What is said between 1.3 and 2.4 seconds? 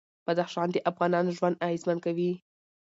ژوند اغېزمن کوي.